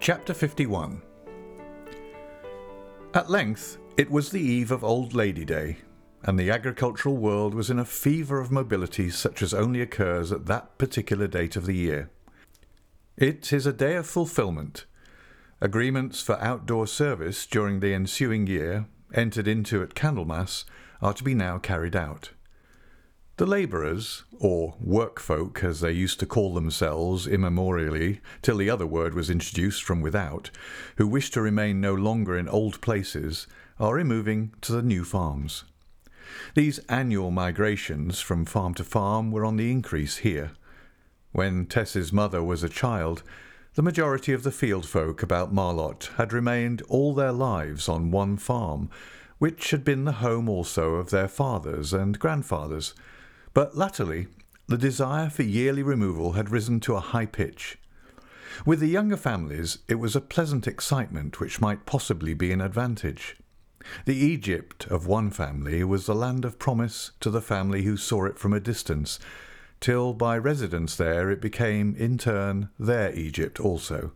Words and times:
Chapter 0.00 0.32
51 0.32 1.02
At 3.14 3.28
length, 3.28 3.78
it 3.96 4.10
was 4.10 4.30
the 4.30 4.40
eve 4.40 4.70
of 4.70 4.84
Old 4.84 5.12
Lady 5.12 5.44
Day, 5.44 5.78
and 6.22 6.38
the 6.38 6.50
agricultural 6.50 7.16
world 7.16 7.52
was 7.52 7.68
in 7.68 7.80
a 7.80 7.84
fever 7.84 8.40
of 8.40 8.52
mobility 8.52 9.10
such 9.10 9.42
as 9.42 9.52
only 9.52 9.82
occurs 9.82 10.30
at 10.30 10.46
that 10.46 10.78
particular 10.78 11.26
date 11.26 11.56
of 11.56 11.66
the 11.66 11.74
year. 11.74 12.10
It 13.16 13.52
is 13.52 13.66
a 13.66 13.72
day 13.72 13.96
of 13.96 14.06
fulfilment. 14.06 14.86
Agreements 15.60 16.22
for 16.22 16.40
outdoor 16.40 16.86
service 16.86 17.44
during 17.44 17.80
the 17.80 17.92
ensuing 17.92 18.46
year, 18.46 18.86
entered 19.12 19.48
into 19.48 19.82
at 19.82 19.96
Candlemas, 19.96 20.64
are 21.02 21.12
to 21.12 21.24
be 21.24 21.34
now 21.34 21.58
carried 21.58 21.96
out. 21.96 22.30
The 23.38 23.46
labourers, 23.46 24.24
or 24.40 24.74
workfolk 24.80 25.62
as 25.62 25.78
they 25.78 25.92
used 25.92 26.18
to 26.18 26.26
call 26.26 26.54
themselves 26.54 27.28
immemorially, 27.28 28.20
till 28.42 28.56
the 28.56 28.68
other 28.68 28.84
word 28.84 29.14
was 29.14 29.30
introduced 29.30 29.84
from 29.84 30.00
without, 30.00 30.50
who 30.96 31.06
wish 31.06 31.30
to 31.30 31.40
remain 31.40 31.80
no 31.80 31.94
longer 31.94 32.36
in 32.36 32.48
old 32.48 32.80
places, 32.80 33.46
are 33.78 33.94
removing 33.94 34.54
to 34.62 34.72
the 34.72 34.82
new 34.82 35.04
farms. 35.04 35.62
These 36.54 36.80
annual 36.88 37.30
migrations 37.30 38.18
from 38.18 38.44
farm 38.44 38.74
to 38.74 38.82
farm 38.82 39.30
were 39.30 39.44
on 39.44 39.56
the 39.56 39.70
increase 39.70 40.16
here. 40.16 40.50
When 41.30 41.66
Tess's 41.66 42.12
mother 42.12 42.42
was 42.42 42.64
a 42.64 42.68
child, 42.68 43.22
the 43.74 43.82
majority 43.82 44.32
of 44.32 44.42
the 44.42 44.50
field 44.50 44.84
folk 44.84 45.22
about 45.22 45.54
Marlott 45.54 46.10
had 46.16 46.32
remained 46.32 46.82
all 46.88 47.14
their 47.14 47.30
lives 47.30 47.88
on 47.88 48.10
one 48.10 48.36
farm, 48.36 48.90
which 49.38 49.70
had 49.70 49.84
been 49.84 50.06
the 50.06 50.18
home 50.26 50.48
also 50.48 50.94
of 50.94 51.10
their 51.10 51.28
fathers 51.28 51.92
and 51.92 52.18
grandfathers 52.18 52.94
but 53.58 53.76
latterly, 53.76 54.28
the 54.68 54.78
desire 54.78 55.28
for 55.28 55.42
yearly 55.42 55.82
removal 55.82 56.34
had 56.34 56.48
risen 56.48 56.78
to 56.78 56.94
a 56.94 57.00
high 57.00 57.26
pitch. 57.26 57.76
With 58.64 58.78
the 58.78 58.86
younger 58.86 59.16
families, 59.16 59.78
it 59.88 59.96
was 59.96 60.14
a 60.14 60.20
pleasant 60.20 60.68
excitement 60.68 61.40
which 61.40 61.60
might 61.60 61.84
possibly 61.84 62.34
be 62.34 62.52
an 62.52 62.60
advantage. 62.60 63.36
The 64.04 64.14
Egypt 64.14 64.86
of 64.86 65.08
one 65.08 65.32
family 65.32 65.82
was 65.82 66.06
the 66.06 66.14
land 66.14 66.44
of 66.44 66.60
promise 66.60 67.10
to 67.18 67.30
the 67.30 67.40
family 67.40 67.82
who 67.82 67.96
saw 67.96 68.26
it 68.26 68.38
from 68.38 68.52
a 68.52 68.60
distance, 68.60 69.18
till 69.80 70.12
by 70.12 70.38
residence 70.38 70.94
there 70.94 71.28
it 71.28 71.40
became, 71.40 71.96
in 71.96 72.16
turn, 72.16 72.68
their 72.78 73.12
Egypt 73.12 73.58
also. 73.58 74.12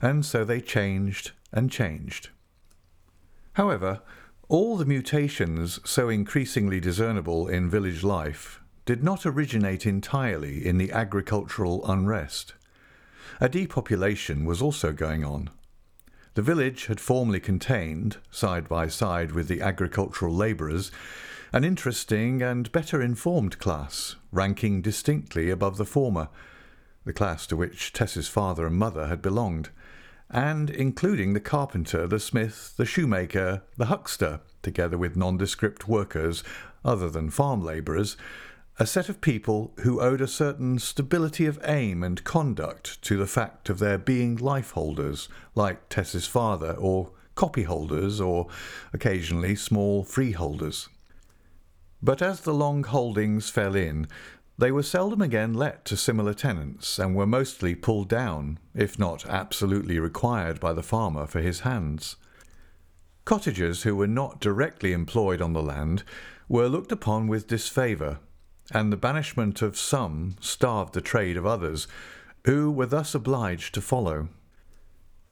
And 0.00 0.24
so 0.24 0.46
they 0.46 0.62
changed 0.62 1.32
and 1.52 1.70
changed. 1.70 2.30
However, 3.52 4.00
all 4.48 4.78
the 4.78 4.86
mutations 4.86 5.78
so 5.84 6.08
increasingly 6.08 6.80
discernible 6.80 7.48
in 7.48 7.68
village 7.68 8.02
life 8.02 8.60
did 8.84 9.02
not 9.02 9.24
originate 9.24 9.86
entirely 9.86 10.66
in 10.66 10.78
the 10.78 10.92
agricultural 10.92 11.84
unrest. 11.90 12.54
A 13.40 13.48
depopulation 13.48 14.44
was 14.44 14.60
also 14.60 14.92
going 14.92 15.24
on. 15.24 15.50
The 16.34 16.42
village 16.42 16.86
had 16.86 17.00
formerly 17.00 17.40
contained, 17.40 18.16
side 18.30 18.68
by 18.68 18.88
side 18.88 19.32
with 19.32 19.48
the 19.48 19.60
agricultural 19.60 20.34
labourers, 20.34 20.90
an 21.52 21.64
interesting 21.64 22.42
and 22.42 22.72
better 22.72 23.02
informed 23.02 23.58
class, 23.58 24.16
ranking 24.30 24.80
distinctly 24.80 25.50
above 25.50 25.76
the 25.76 25.84
former, 25.84 26.28
the 27.04 27.12
class 27.12 27.46
to 27.48 27.56
which 27.56 27.92
Tess's 27.92 28.28
father 28.28 28.66
and 28.66 28.76
mother 28.76 29.08
had 29.08 29.20
belonged, 29.20 29.68
and 30.30 30.70
including 30.70 31.34
the 31.34 31.40
carpenter, 31.40 32.06
the 32.06 32.18
smith, 32.18 32.74
the 32.78 32.86
shoemaker, 32.86 33.62
the 33.76 33.86
huckster, 33.86 34.40
together 34.62 34.96
with 34.96 35.16
nondescript 35.16 35.86
workers 35.86 36.42
other 36.84 37.10
than 37.10 37.28
farm 37.28 37.62
labourers, 37.62 38.16
a 38.78 38.86
set 38.86 39.08
of 39.08 39.20
people 39.20 39.72
who 39.80 40.00
owed 40.00 40.20
a 40.20 40.26
certain 40.26 40.78
stability 40.78 41.44
of 41.44 41.60
aim 41.64 42.02
and 42.02 42.24
conduct 42.24 43.00
to 43.02 43.18
the 43.18 43.26
fact 43.26 43.68
of 43.68 43.78
their 43.78 43.98
being 43.98 44.36
life 44.36 44.70
holders, 44.70 45.28
like 45.54 45.88
Tess's 45.90 46.26
father, 46.26 46.72
or 46.78 47.10
copyholders, 47.36 48.24
or 48.24 48.48
occasionally 48.92 49.54
small 49.54 50.04
freeholders. 50.04 50.88
But 52.02 52.22
as 52.22 52.40
the 52.40 52.54
long 52.54 52.82
holdings 52.82 53.50
fell 53.50 53.76
in, 53.76 54.06
they 54.56 54.72
were 54.72 54.82
seldom 54.82 55.20
again 55.20 55.52
let 55.52 55.84
to 55.86 55.96
similar 55.96 56.32
tenants, 56.32 56.98
and 56.98 57.14
were 57.14 57.26
mostly 57.26 57.74
pulled 57.74 58.08
down, 58.08 58.58
if 58.74 58.98
not 58.98 59.26
absolutely 59.26 59.98
required 59.98 60.60
by 60.60 60.72
the 60.72 60.82
farmer 60.82 61.26
for 61.26 61.40
his 61.40 61.60
hands. 61.60 62.16
Cottagers 63.26 63.82
who 63.82 63.94
were 63.94 64.06
not 64.06 64.40
directly 64.40 64.92
employed 64.92 65.42
on 65.42 65.52
the 65.52 65.62
land 65.62 66.04
were 66.48 66.68
looked 66.68 66.90
upon 66.90 67.28
with 67.28 67.46
disfavour 67.46 68.18
and 68.70 68.92
the 68.92 68.96
banishment 68.96 69.62
of 69.62 69.76
some 69.76 70.36
starved 70.40 70.94
the 70.94 71.00
trade 71.00 71.36
of 71.36 71.46
others, 71.46 71.88
who 72.44 72.70
were 72.70 72.86
thus 72.86 73.14
obliged 73.14 73.74
to 73.74 73.80
follow. 73.80 74.28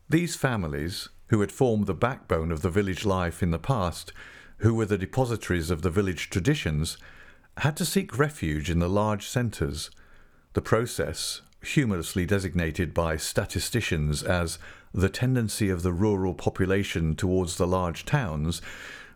These 0.08 0.36
families, 0.36 1.08
who 1.28 1.40
had 1.40 1.52
formed 1.52 1.86
the 1.86 1.94
backbone 1.94 2.50
of 2.50 2.62
the 2.62 2.70
village 2.70 3.04
life 3.04 3.42
in 3.42 3.50
the 3.50 3.58
past, 3.58 4.12
who 4.58 4.74
were 4.74 4.86
the 4.86 4.98
depositories 4.98 5.70
of 5.70 5.82
the 5.82 5.90
village 5.90 6.30
traditions, 6.30 6.98
had 7.58 7.76
to 7.76 7.84
seek 7.84 8.18
refuge 8.18 8.70
in 8.70 8.78
the 8.78 8.88
large 8.88 9.26
centres. 9.26 9.90
The 10.52 10.62
process, 10.62 11.42
humorously 11.62 12.26
designated 12.26 12.92
by 12.92 13.16
statisticians 13.16 14.22
as 14.22 14.58
the 14.92 15.08
tendency 15.08 15.70
of 15.70 15.82
the 15.82 15.92
rural 15.92 16.34
population 16.34 17.14
towards 17.14 17.56
the 17.56 17.66
large 17.66 18.04
towns, 18.04 18.60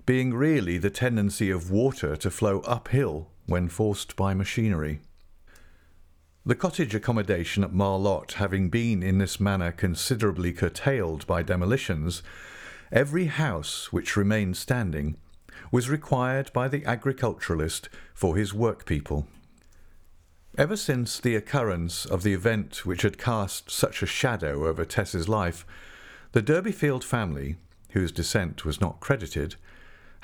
being 0.07 0.35
really 0.35 0.79
the 0.79 0.91
tendency 0.91 1.51
of 1.51 1.71
water 1.71 2.15
to 2.17 2.31
flow 2.31 2.61
uphill 2.61 3.29
when 3.47 3.69
forced 3.69 4.17
by 4.17 4.35
machinery. 4.35 5.01
The 6.47 6.55
cottage 6.55 6.95
accommodation 6.95 7.65
at 7.65 7.73
Marlott 7.73 8.33
having 8.35 8.69
been 8.69 9.03
in 9.03 9.19
this 9.19 9.41
manner 9.41 9.73
considerably 9.73 10.53
curtailed 10.53 11.27
by 11.27 11.43
demolitions, 11.43 12.23
every 12.93 13.27
house 13.27 13.93
which 13.93 14.17
remained 14.17 14.57
standing 14.57 15.17
was 15.73 15.89
required 15.89 16.53
by 16.53 16.69
the 16.69 16.85
agriculturalist 16.85 17.89
for 18.13 18.37
his 18.37 18.53
workpeople. 18.53 19.27
Ever 20.57 20.77
since 20.77 21.19
the 21.19 21.35
occurrence 21.35 22.05
of 22.05 22.23
the 22.23 22.35
event 22.35 22.87
which 22.87 23.03
had 23.03 23.19
cast 23.19 23.71
such 23.71 24.03
a 24.03 24.07
shadow 24.07 24.67
over 24.69 24.85
Tess's 24.85 25.29
life, 25.29 25.67
the 26.33 26.43
Durbeyfield 26.43 27.03
family, 27.03 27.57
whose 27.91 28.13
descent 28.13 28.65
was 28.65 28.81
not 28.81 29.01
credited, 29.01 29.57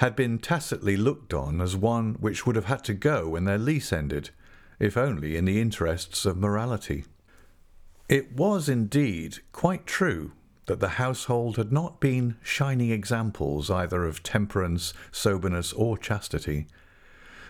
had 0.01 0.17
been 0.17 0.39
tacitly 0.39 0.97
looked 0.97 1.35
on 1.35 1.61
as 1.61 1.77
one 1.77 2.15
which 2.15 2.47
would 2.47 2.57
have 2.57 2.65
had 2.65 2.83
to 2.83 2.95
go 2.95 3.29
when 3.29 3.45
their 3.45 3.59
lease 3.59 3.93
ended, 3.93 4.31
if 4.79 4.97
only 4.97 5.37
in 5.37 5.45
the 5.45 5.61
interests 5.61 6.25
of 6.25 6.39
morality. 6.39 7.05
It 8.09 8.33
was 8.33 8.67
indeed 8.67 9.41
quite 9.53 9.87
true 9.87 10.33
that 10.65 10.81
the 10.81 10.97
household 10.97 11.59
had 11.59 11.71
not 11.71 12.01
been 12.01 12.37
shining 12.43 12.91
examples 12.91 13.71
either 13.71 14.07
of 14.07 14.23
temperance, 14.23 14.95
soberness, 15.13 15.71
or 15.75 15.99
chastity. 15.99 16.67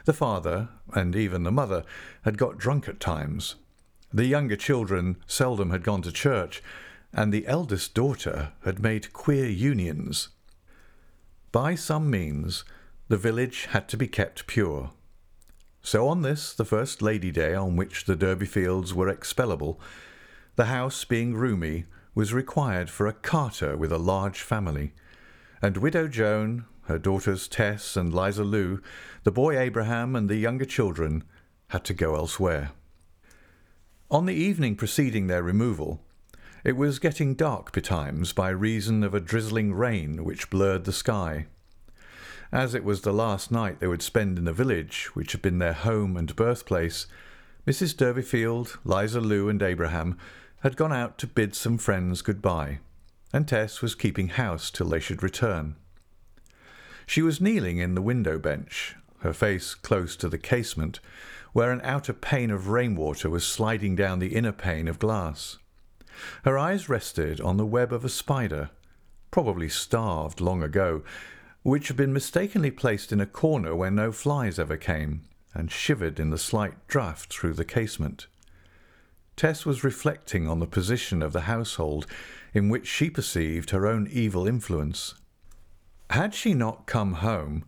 The 0.05 0.13
father, 0.13 0.71
and 0.93 1.15
even 1.15 1.45
the 1.45 1.53
mother, 1.53 1.85
had 2.23 2.37
got 2.37 2.59
drunk 2.59 2.89
at 2.89 2.99
times. 2.99 3.55
The 4.13 4.27
younger 4.27 4.57
children 4.57 5.19
seldom 5.25 5.71
had 5.71 5.85
gone 5.85 6.03
to 6.03 6.11
church, 6.11 6.65
and 7.13 7.33
the 7.33 7.47
eldest 7.47 7.95
daughter 7.95 8.51
had 8.65 8.81
made 8.81 9.13
queer 9.13 9.47
unions 9.47 10.31
by 11.53 11.75
some 11.75 12.11
means, 12.11 12.65
the 13.09 13.17
village 13.17 13.67
had 13.67 13.89
to 13.89 13.97
be 13.97 14.07
kept 14.07 14.47
pure. 14.47 14.91
So 15.83 16.07
on 16.07 16.23
this, 16.23 16.55
the 16.55 16.65
first 16.65 17.03
Lady 17.03 17.31
Day 17.31 17.55
on 17.55 17.77
which 17.77 18.05
the 18.05 18.17
Durbeyfields 18.17 18.93
were 18.93 19.13
expellable, 19.13 19.79
the 20.57 20.67
house 20.67 21.05
being 21.05 21.35
roomy 21.35 21.87
was 22.15 22.35
required 22.35 22.91
for 22.91 23.07
a 23.07 23.13
carter 23.13 23.77
with 23.77 23.91
a 23.91 23.99
large 23.99 24.41
family, 24.41 24.93
and 25.63 25.77
Widow 25.77 26.07
Joan, 26.07 26.67
her 26.83 26.99
daughters 26.99 27.49
Tess 27.49 27.97
and 27.97 28.13
Liza 28.13 28.45
Lu, 28.45 28.81
the 29.25 29.33
boy 29.33 29.59
Abraham, 29.59 30.15
and 30.15 30.29
the 30.29 30.37
younger 30.37 30.65
children 30.65 31.25
had 31.69 31.85
to 31.85 31.95
go 31.95 32.15
elsewhere. 32.15 32.73
On 34.11 34.27
the 34.27 34.35
evening 34.35 34.77
preceding 34.77 35.27
their 35.29 35.43
removal, 35.43 36.03
it 36.65 36.77
was 36.77 36.99
getting 36.99 37.35
dark 37.35 37.73
betimes 37.73 38.33
by 38.33 38.51
reason 38.51 39.03
of 39.03 39.15
a 39.15 39.21
drizzling 39.21 39.73
rain 39.73 40.25
which 40.25 40.51
blurred 40.51 40.85
the 40.85 40.93
sky. 40.93 41.47
As 42.53 42.75
it 42.75 42.85
was 42.85 43.03
the 43.03 43.13
last 43.13 43.51
night 43.51 43.81
they 43.81 43.87
would 43.87 44.03
spend 44.03 44.39
in 44.39 44.45
the 44.45 44.53
village, 44.53 45.11
which 45.15 45.33
had 45.33 45.43
been 45.43 45.59
their 45.59 45.73
home 45.73 46.17
and 46.17 46.35
birthplace, 46.35 47.07
Mrs. 47.67 47.95
Durbeyfield, 47.95 48.79
Liza 48.85 49.21
Lu, 49.21 49.49
and 49.49 49.63
Abraham 49.63 50.19
had 50.61 50.77
gone 50.77 50.93
out 50.93 51.17
to 51.19 51.27
bid 51.27 51.55
some 51.55 51.79
friends 51.79 52.23
good-bye, 52.23 52.81
and 53.33 53.47
Tess 53.47 53.81
was 53.81 53.95
keeping 53.95 54.29
house 54.29 54.71
till 54.71 54.89
they 54.89 55.01
should 55.01 55.23
return. 55.23 55.77
She 57.07 57.23
was 57.23 57.41
kneeling 57.41 57.79
in 57.79 57.95
the 57.95 58.03
window 58.03 58.39
bench, 58.39 58.97
her 59.21 59.33
face 59.33 59.75
close 59.75 60.17
to 60.17 60.29
the 60.29 60.39
casement, 60.39 61.01
where 61.53 61.73
an 61.73 61.81
outer 61.83 62.13
pane 62.13 62.51
of 62.51 62.69
rainwater 62.69 63.31
was 63.31 63.47
sliding 63.47 63.97
down 63.97 64.19
the 64.19 64.35
inner 64.35 64.53
pane 64.53 64.89
of 64.89 64.99
glass. 64.99 65.59
Her 66.45 66.59
eyes 66.59 66.89
rested 66.89 67.41
on 67.41 67.57
the 67.57 67.67
web 67.67 67.93
of 67.93 68.05
a 68.05 68.09
spider, 68.09 68.71
probably 69.31 69.69
starved 69.69 70.41
long 70.41 70.63
ago, 70.63 71.03
which 71.63 71.89
had 71.89 71.97
been 71.97 72.13
mistakenly 72.13 72.71
placed 72.71 73.13
in 73.13 73.21
a 73.21 73.27
corner 73.27 73.75
where 73.75 73.91
no 73.91 74.13
flies 74.13 74.59
ever 74.59 74.77
came, 74.77 75.23
and 75.55 75.71
shivered 75.71 76.19
in 76.21 76.31
the 76.31 76.39
slight 76.39 76.87
draught 76.89 77.27
through 77.27 77.55
the 77.55 77.65
casement. 77.65 78.27
Tess 79.37 79.65
was 79.65 79.85
reflecting 79.85 80.47
on 80.47 80.59
the 80.59 80.67
position 80.67 81.23
of 81.23 81.33
the 81.33 81.43
household 81.43 82.07
in 82.53 82.69
which 82.69 82.87
she 82.87 83.09
perceived 83.09 83.71
her 83.71 83.87
own 83.87 84.07
evil 84.11 84.47
influence. 84.47 85.15
Had 86.11 86.35
she 86.35 86.53
not 86.53 86.87
come 86.87 87.15
home, 87.15 87.65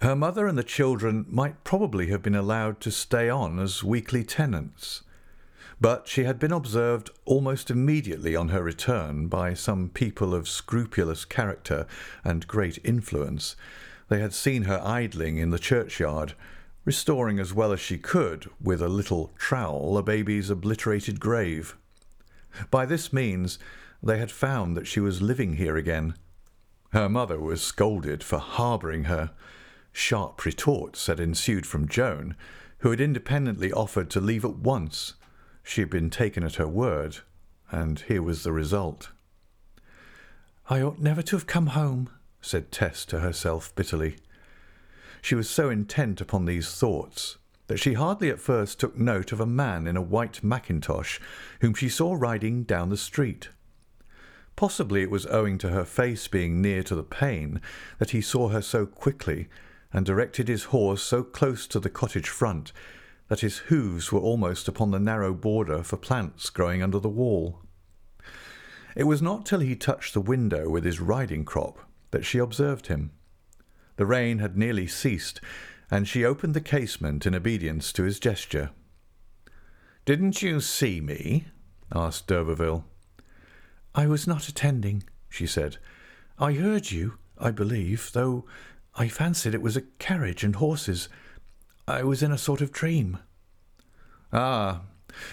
her 0.00 0.16
mother 0.16 0.48
and 0.48 0.58
the 0.58 0.64
children 0.64 1.26
might 1.28 1.62
probably 1.62 2.08
have 2.08 2.22
been 2.22 2.34
allowed 2.34 2.80
to 2.80 2.90
stay 2.90 3.28
on 3.28 3.60
as 3.60 3.84
weekly 3.84 4.24
tenants. 4.24 5.02
But 5.82 6.06
she 6.06 6.22
had 6.22 6.38
been 6.38 6.52
observed 6.52 7.10
almost 7.24 7.68
immediately 7.68 8.36
on 8.36 8.50
her 8.50 8.62
return 8.62 9.26
by 9.26 9.54
some 9.54 9.88
people 9.88 10.32
of 10.32 10.48
scrupulous 10.48 11.24
character 11.24 11.88
and 12.22 12.46
great 12.46 12.78
influence. 12.84 13.56
They 14.08 14.20
had 14.20 14.32
seen 14.32 14.62
her 14.62 14.80
idling 14.84 15.38
in 15.38 15.50
the 15.50 15.58
churchyard, 15.58 16.34
restoring 16.84 17.40
as 17.40 17.52
well 17.52 17.72
as 17.72 17.80
she 17.80 17.98
could, 17.98 18.48
with 18.60 18.80
a 18.80 18.86
little 18.86 19.32
trowel, 19.36 19.98
a 19.98 20.04
baby's 20.04 20.50
obliterated 20.50 21.18
grave. 21.18 21.76
By 22.70 22.86
this 22.86 23.12
means, 23.12 23.58
they 24.00 24.18
had 24.18 24.30
found 24.30 24.76
that 24.76 24.86
she 24.86 25.00
was 25.00 25.20
living 25.20 25.54
here 25.54 25.76
again. 25.76 26.14
Her 26.92 27.08
mother 27.08 27.40
was 27.40 27.60
scolded 27.60 28.22
for 28.22 28.38
harbouring 28.38 29.04
her. 29.04 29.32
Sharp 29.92 30.44
retorts 30.44 31.08
had 31.08 31.18
ensued 31.18 31.66
from 31.66 31.88
Joan, 31.88 32.36
who 32.78 32.90
had 32.90 33.00
independently 33.00 33.72
offered 33.72 34.10
to 34.10 34.20
leave 34.20 34.44
at 34.44 34.54
once 34.54 35.14
she 35.62 35.80
had 35.80 35.90
been 35.90 36.10
taken 36.10 36.42
at 36.44 36.56
her 36.56 36.68
word, 36.68 37.18
and 37.70 38.00
here 38.00 38.22
was 38.22 38.42
the 38.42 38.52
result. 38.52 39.10
I 40.68 40.80
ought 40.82 40.98
never 40.98 41.22
to 41.22 41.36
have 41.36 41.46
come 41.46 41.68
home, 41.68 42.10
said 42.40 42.72
Tess 42.72 43.04
to 43.06 43.20
herself 43.20 43.74
bitterly. 43.74 44.16
She 45.20 45.34
was 45.34 45.48
so 45.48 45.70
intent 45.70 46.20
upon 46.20 46.44
these 46.44 46.74
thoughts 46.74 47.38
that 47.68 47.78
she 47.78 47.94
hardly 47.94 48.28
at 48.28 48.40
first 48.40 48.80
took 48.80 48.98
note 48.98 49.32
of 49.32 49.40
a 49.40 49.46
man 49.46 49.86
in 49.86 49.96
a 49.96 50.02
white 50.02 50.42
mackintosh 50.42 51.20
whom 51.60 51.74
she 51.74 51.88
saw 51.88 52.14
riding 52.14 52.64
down 52.64 52.90
the 52.90 52.96
street. 52.96 53.50
Possibly 54.56 55.02
it 55.02 55.10
was 55.10 55.26
owing 55.26 55.58
to 55.58 55.70
her 55.70 55.84
face 55.84 56.28
being 56.28 56.60
near 56.60 56.82
to 56.82 56.94
the 56.94 57.02
pane 57.02 57.60
that 57.98 58.10
he 58.10 58.20
saw 58.20 58.48
her 58.48 58.60
so 58.60 58.84
quickly 58.84 59.48
and 59.92 60.04
directed 60.04 60.48
his 60.48 60.64
horse 60.64 61.02
so 61.02 61.22
close 61.22 61.66
to 61.68 61.80
the 61.80 61.90
cottage 61.90 62.28
front 62.28 62.72
that 63.32 63.40
his 63.40 63.60
hoofs 63.70 64.12
were 64.12 64.20
almost 64.20 64.68
upon 64.68 64.90
the 64.90 65.00
narrow 65.00 65.32
border 65.32 65.82
for 65.82 65.96
plants 65.96 66.50
growing 66.50 66.82
under 66.82 66.98
the 66.98 67.08
wall. 67.08 67.60
It 68.94 69.04
was 69.04 69.22
not 69.22 69.46
till 69.46 69.60
he 69.60 69.74
touched 69.74 70.12
the 70.12 70.20
window 70.20 70.68
with 70.68 70.84
his 70.84 71.00
riding 71.00 71.46
crop 71.46 71.78
that 72.10 72.26
she 72.26 72.36
observed 72.36 72.88
him. 72.88 73.10
The 73.96 74.04
rain 74.04 74.40
had 74.40 74.58
nearly 74.58 74.86
ceased, 74.86 75.40
and 75.90 76.06
she 76.06 76.26
opened 76.26 76.52
the 76.52 76.60
casement 76.60 77.24
in 77.24 77.34
obedience 77.34 77.90
to 77.94 78.02
his 78.02 78.20
gesture. 78.20 78.68
Didn't 80.04 80.42
you 80.42 80.60
see 80.60 81.00
me? 81.00 81.46
asked 81.90 82.26
d'Urberville. 82.26 82.84
I 83.94 84.08
was 84.08 84.26
not 84.26 84.46
attending, 84.46 85.04
she 85.30 85.46
said. 85.46 85.78
I 86.38 86.52
heard 86.52 86.90
you, 86.90 87.16
I 87.38 87.50
believe, 87.50 88.10
though 88.12 88.44
I 88.94 89.08
fancied 89.08 89.54
it 89.54 89.62
was 89.62 89.78
a 89.78 89.88
carriage 89.98 90.44
and 90.44 90.56
horses. 90.56 91.08
I 91.86 92.02
was 92.02 92.22
in 92.22 92.32
a 92.32 92.38
sort 92.38 92.60
of 92.60 92.72
dream. 92.72 93.18
Ah, 94.32 94.82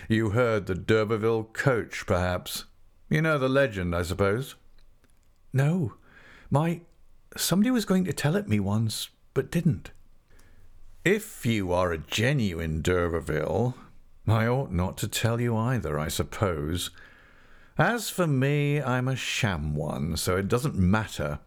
you 0.08 0.32
heard 0.32 0.66
the 0.66 0.76
d'Urberville 0.76 1.46
coach, 1.46 2.06
perhaps. 2.06 2.66
You 3.10 3.22
know 3.22 3.38
the 3.38 3.50
legend, 3.50 3.96
I 3.96 4.02
suppose? 4.02 4.56
No. 5.54 5.94
My. 6.50 6.82
Somebody 7.38 7.72
was 7.72 7.86
going 7.86 8.06
to 8.06 8.14
tell 8.14 8.36
it 8.36 8.48
me 8.48 8.60
once, 8.60 9.10
but 9.34 9.52
didn't. 9.52 9.92
If 11.06 11.46
you 11.46 11.72
are 11.72 11.92
a 11.92 11.98
genuine 11.98 12.82
d'Urberville, 12.82 13.76
I 14.28 14.48
ought 14.48 14.72
not 14.72 14.98
to 14.98 15.08
tell 15.08 15.40
you 15.40 15.56
either, 15.56 15.98
I 15.98 16.08
suppose. 16.08 16.90
As 17.78 18.10
for 18.10 18.28
me, 18.28 18.82
I'm 18.82 19.08
a 19.08 19.16
sham 19.16 19.76
one, 19.76 20.18
so 20.18 20.36
it 20.36 20.48
doesn't 20.48 20.76
matter. 20.76 21.40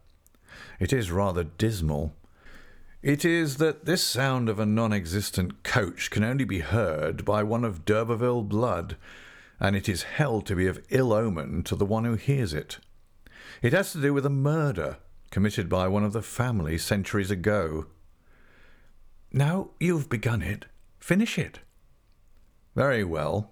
It 0.81 0.93
is 0.93 1.11
rather 1.11 1.45
dismal. 1.45 2.15
It 3.03 3.25
is 3.25 3.57
that 3.57 3.85
this 3.85 4.05
sound 4.05 4.49
of 4.49 4.61
a 4.61 4.67
non 4.67 4.93
existent 4.93 5.65
coach 5.65 6.09
can 6.09 6.23
only 6.23 6.45
be 6.45 6.61
heard 6.61 7.25
by 7.25 7.43
one 7.43 7.65
of 7.65 7.85
d'Urberville 7.85 8.43
blood, 8.43 8.97
and 9.59 9.75
it 9.75 9.89
is 9.89 10.05
held 10.05 10.47
to 10.47 10.55
be 10.55 10.69
of 10.69 10.85
ill 10.89 11.13
omen 11.13 11.65
to 11.65 11.75
the 11.75 11.85
one 11.85 12.05
who 12.05 12.15
hears 12.15 12.55
it. 12.55 12.79
It 13.61 13.73
has 13.73 13.91
to 13.93 14.01
do 14.01 14.15
with 14.15 14.25
a 14.25 14.31
murder 14.31 14.99
committed 15.33 15.69
by 15.69 15.89
one 15.89 16.05
of 16.05 16.13
the 16.13 16.23
family 16.23 16.79
centuries 16.79 17.31
ago. 17.33 17.87
Now 19.33 19.71
you've 19.81 20.09
begun 20.09 20.41
it, 20.41 20.67
finish 21.01 21.39
it. 21.39 21.59
Very 22.77 23.03
well. 23.03 23.51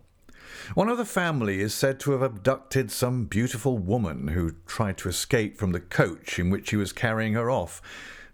One 0.75 0.89
of 0.89 0.97
the 0.97 1.05
family 1.05 1.61
is 1.61 1.75
said 1.75 1.99
to 2.01 2.13
have 2.13 2.23
abducted 2.23 2.93
some 2.93 3.25
beautiful 3.25 3.79
woman 3.79 4.29
who 4.29 4.55
tried 4.67 4.97
to 4.99 5.09
escape 5.09 5.59
from 5.59 5.73
the 5.73 5.81
coach 5.81 6.39
in 6.39 6.51
which 6.51 6.71
he 6.71 6.77
was 6.77 6.93
carrying 6.93 7.33
her 7.33 7.51
off 7.51 7.83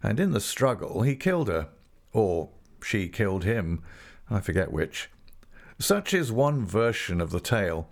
and 0.03 0.21
in 0.21 0.33
the 0.33 0.41
struggle 0.41 1.03
he 1.03 1.17
killed 1.17 1.49
her. 1.49 1.69
Or 2.13 2.51
she 2.83 3.09
killed 3.09 3.45
him. 3.45 3.83
I 4.31 4.41
forget 4.41 4.73
which. 4.73 5.11
Such 5.79 6.15
is 6.15 6.33
one 6.33 6.65
version 6.65 7.21
of 7.21 7.31
the 7.31 7.41
tale. 7.41 7.89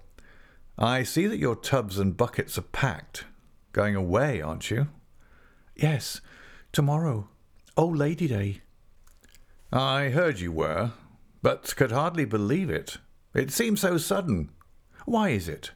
I 0.78 1.02
see 1.02 1.26
that 1.26 1.38
your 1.38 1.56
tubs 1.56 1.98
and 1.98 2.16
buckets 2.16 2.58
are 2.58 2.62
packed. 2.62 3.24
Going 3.72 3.94
away, 3.94 4.40
aren't 4.40 4.70
you? 4.70 4.88
Yes, 5.76 6.20
tomorrow. 6.72 7.28
Old 7.76 7.96
Lady 7.96 8.28
Day. 8.28 8.62
I 9.72 10.10
heard 10.10 10.40
you 10.40 10.52
were, 10.52 10.92
but 11.42 11.74
could 11.76 11.90
hardly 11.92 12.24
believe 12.24 12.70
it. 12.70 12.98
It 13.34 13.50
seemed 13.50 13.78
so 13.78 13.98
sudden. 13.98 14.50
Why 15.04 15.30
is 15.30 15.48
it? 15.48 15.72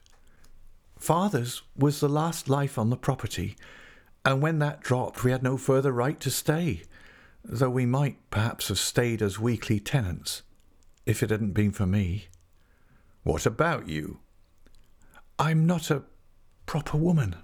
Father's 0.98 1.62
was 1.76 2.00
the 2.00 2.08
last 2.08 2.48
life 2.48 2.78
on 2.78 2.90
the 2.90 2.96
property, 2.96 3.56
and 4.24 4.42
when 4.42 4.58
that 4.58 4.80
dropped, 4.80 5.24
we 5.24 5.30
had 5.30 5.42
no 5.42 5.56
further 5.56 5.92
right 5.92 6.18
to 6.20 6.30
stay, 6.30 6.82
though 7.44 7.70
we 7.70 7.86
might 7.86 8.18
perhaps 8.30 8.68
have 8.68 8.78
stayed 8.78 9.22
as 9.22 9.38
weekly 9.38 9.80
tenants, 9.80 10.42
if 11.06 11.22
it 11.22 11.30
hadn't 11.30 11.52
been 11.52 11.72
for 11.72 11.86
me. 11.86 12.28
What 13.22 13.46
about 13.46 13.88
you? 13.88 14.20
I'm 15.38 15.66
not 15.66 15.90
a 15.90 16.02
proper 16.66 16.96
woman. 16.96 17.36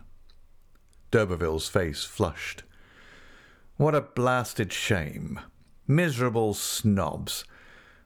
D'Urberville's 1.10 1.68
face 1.68 2.04
flushed. 2.04 2.64
What 3.76 3.94
a 3.94 4.00
blasted 4.00 4.72
shame. 4.72 5.40
Miserable 5.86 6.54
snobs. 6.54 7.44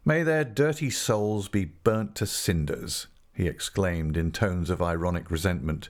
May 0.05 0.23
their 0.23 0.45
dirty 0.45 0.91
souls 0.91 1.49
be 1.49 1.65
burnt 1.65 2.15
to 2.17 2.27
cinders, 2.27 3.07
he 3.35 3.47
exclaimed 3.47 4.17
in 4.17 4.33
tones 4.33 4.71
of 4.71 4.81
ironic 4.81 5.31
resentment. 5.31 5.89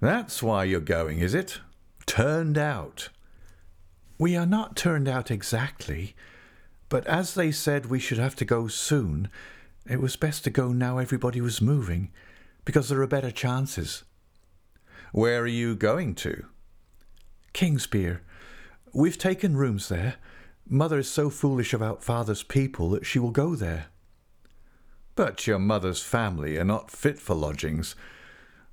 That's 0.00 0.42
why 0.42 0.64
you're 0.64 0.80
going, 0.80 1.18
is 1.20 1.34
it? 1.34 1.60
Turned 2.06 2.56
out. 2.56 3.08
We 4.18 4.36
are 4.36 4.46
not 4.46 4.76
turned 4.76 5.08
out 5.08 5.30
exactly, 5.30 6.14
but 6.88 7.06
as 7.06 7.34
they 7.34 7.50
said 7.50 7.86
we 7.86 7.98
should 7.98 8.18
have 8.18 8.36
to 8.36 8.44
go 8.44 8.68
soon, 8.68 9.28
it 9.88 10.00
was 10.00 10.16
best 10.16 10.44
to 10.44 10.50
go 10.50 10.72
now 10.72 10.98
everybody 10.98 11.40
was 11.40 11.60
moving, 11.60 12.10
because 12.64 12.88
there 12.88 13.02
are 13.02 13.06
better 13.06 13.30
chances. 13.30 14.04
Where 15.12 15.42
are 15.42 15.46
you 15.46 15.74
going 15.74 16.14
to? 16.16 16.46
Kingsbere. 17.52 18.20
We've 18.92 19.18
taken 19.18 19.56
rooms 19.56 19.88
there. 19.88 20.16
Mother 20.68 20.98
is 20.98 21.08
so 21.08 21.30
foolish 21.30 21.72
about 21.72 22.02
father's 22.02 22.42
people 22.42 22.90
that 22.90 23.06
she 23.06 23.18
will 23.18 23.30
go 23.30 23.54
there. 23.54 23.86
But 25.14 25.46
your 25.46 25.58
mother's 25.58 26.02
family 26.02 26.58
are 26.58 26.64
not 26.64 26.90
fit 26.90 27.18
for 27.18 27.34
lodgings, 27.34 27.94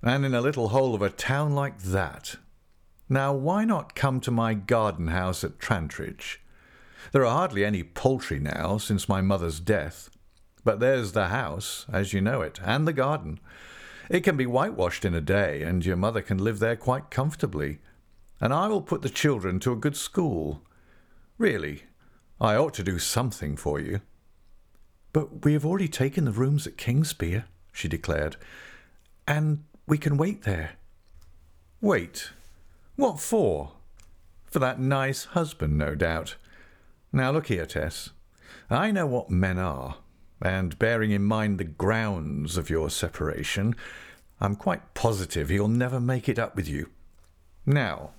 and 0.01 0.25
in 0.25 0.33
a 0.33 0.41
little 0.41 0.69
hole 0.69 0.95
of 0.95 1.01
a 1.01 1.09
town 1.09 1.53
like 1.53 1.79
that, 1.83 2.37
now, 3.09 3.33
why 3.33 3.65
not 3.65 3.95
come 3.95 4.19
to 4.21 4.31
my 4.31 4.53
garden 4.53 5.07
house 5.07 5.43
at 5.43 5.59
Trantridge? 5.59 6.37
There 7.11 7.25
are 7.25 7.33
hardly 7.33 7.65
any 7.65 7.83
poultry 7.83 8.39
now 8.39 8.77
since 8.77 9.09
my 9.09 9.21
mother's 9.21 9.59
death, 9.59 10.09
but 10.63 10.79
there's 10.79 11.11
the 11.11 11.27
house, 11.27 11.85
as 11.91 12.13
you 12.13 12.21
know 12.21 12.41
it, 12.41 12.59
and 12.63 12.87
the 12.87 12.93
garden. 12.93 13.39
It 14.09 14.21
can 14.21 14.37
be 14.37 14.45
whitewashed 14.45 15.05
in 15.05 15.13
a 15.13 15.21
day, 15.21 15.63
and 15.63 15.85
your 15.85 15.97
mother 15.97 16.21
can 16.21 16.37
live 16.37 16.59
there 16.59 16.75
quite 16.75 17.11
comfortably, 17.11 17.79
and 18.39 18.53
I 18.53 18.67
will 18.67 18.81
put 18.81 19.01
the 19.01 19.09
children 19.09 19.59
to 19.61 19.73
a 19.73 19.77
good 19.77 19.95
school. 19.95 20.61
Really, 21.37 21.83
I 22.39 22.55
ought 22.55 22.73
to 22.75 22.83
do 22.83 22.99
something 22.99 23.57
for 23.57 23.79
you. 23.79 24.01
But 25.11 25.45
we 25.45 25.53
have 25.53 25.65
already 25.65 25.87
taken 25.87 26.25
the 26.25 26.31
rooms 26.31 26.65
at 26.65 26.77
Kingsbere, 26.77 27.45
she 27.71 27.87
declared, 27.87 28.37
and 29.27 29.63
we 29.87 29.97
can 29.97 30.17
wait 30.17 30.43
there. 30.43 30.71
Wait, 31.81 32.31
what 32.95 33.19
for? 33.19 33.73
For 34.45 34.59
that 34.59 34.79
nice 34.79 35.25
husband, 35.25 35.77
no 35.77 35.95
doubt. 35.95 36.35
Now 37.11 37.31
look 37.31 37.47
here, 37.47 37.65
Tess. 37.65 38.11
I 38.69 38.91
know 38.91 39.05
what 39.07 39.29
men 39.29 39.57
are, 39.57 39.97
and 40.41 40.77
bearing 40.77 41.11
in 41.11 41.23
mind 41.23 41.57
the 41.57 41.63
grounds 41.63 42.57
of 42.57 42.69
your 42.69 42.89
separation, 42.89 43.75
I'm 44.39 44.55
quite 44.55 44.93
positive 44.93 45.49
he'll 45.49 45.67
never 45.67 45.99
make 45.99 46.27
it 46.27 46.39
up 46.39 46.55
with 46.55 46.67
you. 46.67 46.89
Now, 47.65 48.11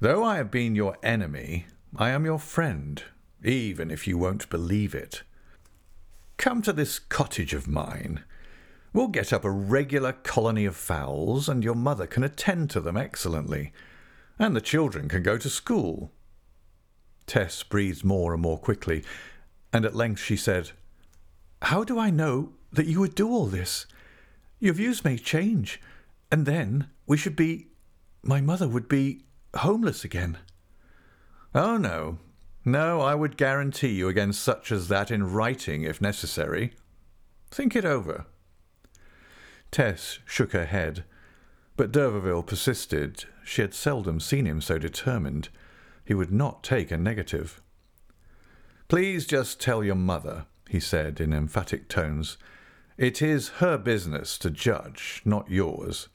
though 0.00 0.24
I 0.24 0.36
have 0.36 0.50
been 0.50 0.74
your 0.74 0.96
enemy, 1.02 1.66
I 1.96 2.10
am 2.10 2.24
your 2.24 2.38
friend, 2.38 3.02
even 3.44 3.90
if 3.90 4.06
you 4.06 4.16
won't 4.16 4.48
believe 4.48 4.94
it. 4.94 5.22
Come 6.36 6.62
to 6.62 6.72
this 6.72 6.98
cottage 6.98 7.52
of 7.52 7.68
mine. 7.68 8.24
We'll 8.92 9.08
get 9.08 9.32
up 9.32 9.44
a 9.44 9.50
regular 9.50 10.12
colony 10.12 10.64
of 10.64 10.76
fowls, 10.76 11.48
and 11.48 11.62
your 11.62 11.74
mother 11.74 12.06
can 12.06 12.24
attend 12.24 12.70
to 12.70 12.80
them 12.80 12.96
excellently, 12.96 13.72
and 14.40 14.56
the 14.56 14.60
children 14.60 15.06
can 15.06 15.22
go 15.22 15.36
to 15.36 15.50
school. 15.50 16.10
Tess 17.26 17.62
breathed 17.62 18.02
more 18.02 18.32
and 18.32 18.42
more 18.42 18.58
quickly, 18.58 19.04
and 19.70 19.84
at 19.84 19.94
length 19.94 20.20
she 20.20 20.34
said, 20.34 20.70
How 21.62 21.84
do 21.84 21.98
I 21.98 22.08
know 22.08 22.54
that 22.72 22.86
you 22.86 23.00
would 23.00 23.14
do 23.14 23.28
all 23.28 23.46
this? 23.46 23.86
Your 24.58 24.72
views 24.72 25.04
may 25.04 25.18
change, 25.18 25.80
and 26.32 26.46
then 26.46 26.88
we 27.06 27.18
should 27.18 27.36
be. 27.36 27.68
My 28.22 28.40
mother 28.40 28.66
would 28.66 28.88
be 28.88 29.24
homeless 29.54 30.04
again. 30.04 30.38
Oh, 31.54 31.76
no. 31.76 32.18
No, 32.64 33.00
I 33.00 33.14
would 33.14 33.36
guarantee 33.36 33.92
you 33.92 34.08
against 34.08 34.42
such 34.42 34.70
as 34.72 34.88
that 34.88 35.10
in 35.10 35.32
writing 35.32 35.82
if 35.82 36.00
necessary. 36.00 36.72
Think 37.50 37.74
it 37.74 37.84
over. 37.84 38.26
Tess 39.70 40.18
shook 40.26 40.52
her 40.52 40.66
head, 40.66 41.04
but 41.80 41.92
d'Urberville 41.92 42.42
persisted. 42.42 43.24
She 43.42 43.62
had 43.62 43.72
seldom 43.72 44.20
seen 44.20 44.44
him 44.44 44.60
so 44.60 44.76
determined. 44.76 45.48
He 46.04 46.12
would 46.12 46.30
not 46.30 46.62
take 46.62 46.90
a 46.90 46.98
negative. 46.98 47.62
Please 48.86 49.26
just 49.26 49.62
tell 49.62 49.82
your 49.82 49.94
mother, 49.94 50.44
he 50.68 50.78
said 50.78 51.22
in 51.22 51.32
emphatic 51.32 51.88
tones. 51.88 52.36
It 52.98 53.22
is 53.22 53.60
her 53.64 53.78
business 53.78 54.36
to 54.40 54.50
judge, 54.50 55.22
not 55.24 55.50
yours. 55.50 56.10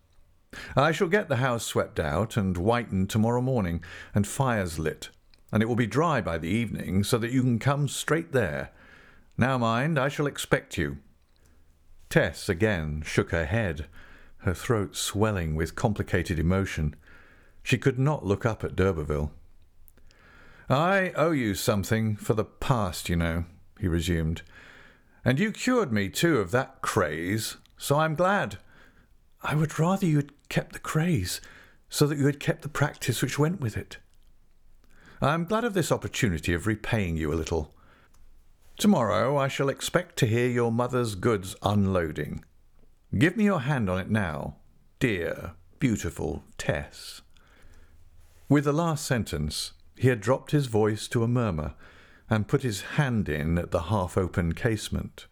I 0.76 0.92
shall 0.92 1.08
get 1.08 1.30
the 1.30 1.38
house 1.38 1.66
swept 1.66 2.00
out 2.00 2.38
and 2.38 2.56
whitened 2.56 3.10
tomorrow 3.10 3.42
morning, 3.42 3.84
and 4.14 4.28
fires 4.28 4.78
lit, 4.78 5.10
and 5.52 5.64
it 5.64 5.66
will 5.66 5.76
be 5.76 5.88
dry 5.88 6.22
by 6.22 6.38
the 6.38 6.48
evening, 6.48 7.04
so 7.04 7.18
that 7.18 7.32
you 7.32 7.42
can 7.42 7.58
come 7.58 7.88
straight 7.88 8.34
there. 8.34 8.70
Now 9.36 9.58
mind, 9.58 9.98
I 9.98 10.10
shall 10.10 10.28
expect 10.28 10.78
you. 10.78 11.00
Tess 12.12 12.50
again 12.50 13.02
shook 13.04 13.32
her 13.32 13.46
head, 13.46 13.88
her 14.46 14.54
throat 14.54 14.96
swelling 14.96 15.56
with 15.56 15.76
complicated 15.76 16.40
emotion. 16.40 16.96
She 17.64 17.78
could 17.78 18.00
not 18.00 18.26
look 18.26 18.46
up 18.46 18.64
at 18.64 18.76
d'Urberville. 18.76 19.32
I 20.70 21.12
owe 21.16 21.32
you 21.32 21.56
something 21.56 22.16
for 22.16 22.34
the 22.34 22.46
past, 22.46 23.10
you 23.10 23.16
know, 23.16 23.46
he 23.80 23.88
resumed. 23.88 24.44
And 25.24 25.40
you 25.40 25.52
cured 25.52 25.92
me, 25.92 26.10
too, 26.10 26.38
of 26.38 26.52
that 26.52 26.82
craze, 26.82 27.58
so 27.78 28.00
I'm 28.00 28.16
glad. 28.16 28.58
I 29.42 29.56
would 29.56 29.78
rather 29.80 30.06
you 30.06 30.18
had 30.18 30.50
kept 30.50 30.74
the 30.74 30.80
craze, 30.80 31.42
so 31.90 32.06
that 32.08 32.18
you 32.18 32.26
had 32.28 32.40
kept 32.40 32.62
the 32.62 32.70
practice 32.70 33.22
which 33.22 33.40
went 33.40 33.60
with 33.60 33.76
it. 33.76 33.98
I'm 35.22 35.46
glad 35.46 35.64
of 35.64 35.74
this 35.74 35.92
opportunity 35.92 36.54
of 36.54 36.68
repaying 36.68 37.18
you 37.18 37.34
a 37.34 37.36
little. 37.36 37.74
Tomorrow 38.78 39.38
I 39.38 39.48
shall 39.48 39.70
expect 39.70 40.18
to 40.18 40.28
hear 40.28 40.48
your 40.48 40.72
mother's 40.72 41.16
goods 41.16 41.56
unloading. 41.64 42.44
Give 43.18 43.38
me 43.38 43.46
your 43.46 43.62
hand 43.62 43.90
on 43.90 44.00
it 44.00 44.10
now, 44.10 44.58
dear, 45.00 45.54
beautiful 45.80 46.44
Tess. 46.58 47.22
With 48.50 48.66
the 48.66 48.74
last 48.74 49.06
sentence, 49.06 49.74
he 49.96 50.10
had 50.10 50.22
dropped 50.22 50.52
his 50.52 50.68
voice 50.68 51.08
to 51.10 51.24
a 51.24 51.28
murmur 51.28 51.76
and 52.30 52.48
put 52.48 52.64
his 52.64 52.82
hand 52.82 53.30
in 53.30 53.58
at 53.58 53.72
the 53.72 53.84
half 53.84 54.18
open 54.18 54.54
casement. 54.54 55.28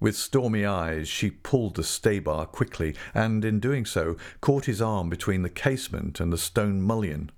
With 0.00 0.16
stormy 0.16 0.64
eyes, 0.64 1.08
she 1.08 1.30
pulled 1.30 1.76
the 1.76 1.84
stay-bar 1.84 2.46
quickly, 2.46 2.94
and 3.14 3.44
in 3.44 3.60
doing 3.60 3.84
so, 3.84 4.16
caught 4.40 4.64
his 4.64 4.80
arm 4.80 5.08
between 5.08 5.42
the 5.42 5.48
casement 5.50 6.20
and 6.20 6.32
the 6.32 6.38
stone 6.38 6.80
mullion. 6.80 7.30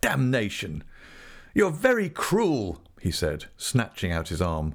Damnation! 0.00 0.84
You're 1.54 1.70
very 1.70 2.08
cruel, 2.08 2.82
he 3.00 3.10
said, 3.10 3.46
snatching 3.56 4.12
out 4.12 4.28
his 4.28 4.40
arm. 4.42 4.74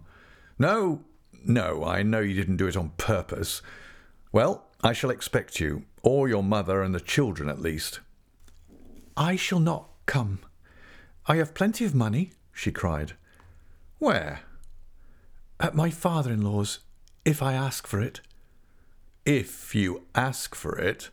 No, 0.58 1.04
no, 1.46 1.84
I 1.84 2.04
know 2.04 2.20
you 2.20 2.34
didn't 2.34 2.58
do 2.58 2.68
it 2.68 2.78
on 2.78 2.90
purpose. 2.98 3.62
Well, 4.32 4.68
I 4.82 4.94
shall 4.94 5.10
expect 5.10 5.60
you, 5.60 5.84
or 6.04 6.30
your 6.30 6.44
mother 6.44 6.82
and 6.82 6.94
the 6.94 7.00
children 7.00 7.50
at 7.50 7.62
least. 7.62 8.00
I 9.18 9.36
shall 9.36 9.60
not 9.60 9.90
come. 10.06 10.40
I 11.26 11.36
have 11.36 11.54
plenty 11.54 11.86
of 11.86 11.94
money, 11.94 12.32
she 12.54 12.72
cried. 12.72 13.14
Where? 13.98 14.42
At 15.60 15.76
my 15.76 15.90
father 15.90 16.32
in 16.32 16.42
law's, 16.42 16.80
if 17.26 17.44
I 17.44 17.54
ask 17.54 17.86
for 17.86 18.00
it. 18.00 18.22
If 19.26 19.76
you 19.76 20.04
ask 20.16 20.56
for 20.56 20.78
it. 20.78 21.10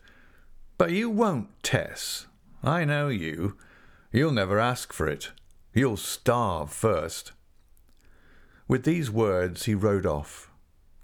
But 0.77 0.91
you 0.91 1.09
won't, 1.09 1.49
Tess. 1.63 2.27
I 2.63 2.85
know 2.85 3.09
you. 3.09 3.57
You'll 4.11 4.31
never 4.31 4.59
ask 4.59 4.93
for 4.93 5.07
it. 5.07 5.31
You'll 5.73 5.97
starve 5.97 6.71
first. 6.71 7.33
With 8.67 8.83
these 8.83 9.09
words 9.09 9.65
he 9.65 9.75
rode 9.75 10.05
off. 10.05 10.51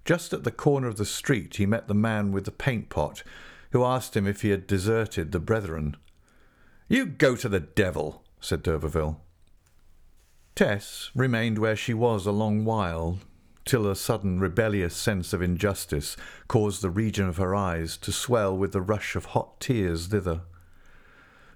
Just 0.05 0.33
at 0.33 0.43
the 0.43 0.51
corner 0.51 0.87
of 0.87 0.97
the 0.97 1.05
street 1.05 1.55
he 1.55 1.65
met 1.65 1.87
the 1.87 1.93
man 1.93 2.31
with 2.31 2.45
the 2.45 2.51
paint 2.51 2.89
pot, 2.89 3.23
who 3.71 3.83
asked 3.83 4.17
him 4.17 4.27
if 4.27 4.41
he 4.41 4.49
had 4.49 4.67
deserted 4.67 5.31
the 5.31 5.39
brethren. 5.39 5.95
You 6.89 7.05
go 7.05 7.35
to 7.37 7.47
the 7.47 7.61
devil, 7.61 8.23
said 8.41 8.63
d'Urberville. 8.63 9.21
Tess 10.55 11.09
remained 11.15 11.57
where 11.57 11.75
she 11.75 11.93
was 11.93 12.25
a 12.25 12.31
long 12.31 12.65
while, 12.65 13.19
till 13.65 13.87
a 13.87 13.95
sudden 13.95 14.39
rebellious 14.39 14.95
sense 14.95 15.31
of 15.31 15.41
injustice 15.41 16.17
caused 16.47 16.81
the 16.81 16.89
region 16.89 17.27
of 17.27 17.37
her 17.37 17.55
eyes 17.55 17.97
to 17.97 18.11
swell 18.11 18.55
with 18.55 18.73
the 18.73 18.81
rush 18.81 19.15
of 19.15 19.25
hot 19.25 19.59
tears 19.59 20.07
thither. 20.07 20.41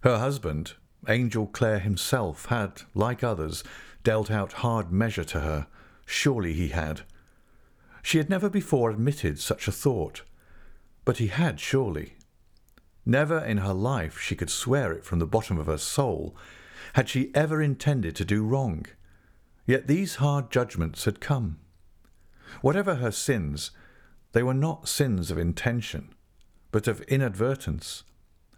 Her 0.02 0.18
husband, 0.18 0.74
Angel 1.08 1.46
Clare 1.48 1.80
himself 1.80 2.46
had, 2.46 2.84
like 2.96 3.24
others, 3.24 3.64
dealt 4.04 4.32
out 4.32 4.54
hard 4.54 4.92
measure 4.92 5.26
to 5.26 5.42
her. 5.42 5.68
Surely 6.08 6.54
he 6.54 6.70
had. 6.70 7.02
She 8.02 8.18
had 8.18 8.30
never 8.30 8.50
before 8.50 8.90
admitted 8.90 9.38
such 9.38 9.68
a 9.68 9.72
thought. 9.72 10.24
But 11.06 11.18
he 11.18 11.28
had 11.28 11.60
surely. 11.60 12.16
Never 13.06 13.38
in 13.40 13.58
her 13.58 13.74
life, 13.74 14.18
she 14.20 14.36
could 14.36 14.50
swear 14.50 14.92
it 14.94 15.06
from 15.06 15.20
the 15.20 15.28
bottom 15.28 15.60
of 15.60 15.68
her 15.68 15.78
soul, 15.78 16.36
had 16.94 17.08
she 17.10 17.32
ever 17.36 17.62
intended 17.62 18.16
to 18.16 18.26
do 18.26 18.44
wrong. 18.44 18.86
Yet 19.66 19.88
these 19.88 20.16
hard 20.16 20.50
judgments 20.50 21.06
had 21.06 21.20
come. 21.20 21.60
Whatever 22.62 22.96
her 22.96 23.12
sins, 23.12 23.72
they 24.32 24.44
were 24.44 24.54
not 24.54 24.88
sins 24.88 25.30
of 25.30 25.38
intention, 25.38 26.14
but 26.72 26.88
of 26.88 27.02
inadvertence, 27.02 28.04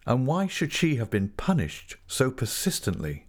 and 0.06 0.28
why 0.28 0.46
should 0.48 0.72
she 0.72 0.98
have 0.98 1.10
been 1.10 1.30
punished 1.30 1.96
so 2.08 2.30
persistently? 2.30 3.26